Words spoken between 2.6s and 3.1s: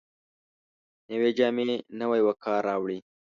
راوړي